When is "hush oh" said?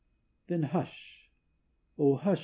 0.63-2.15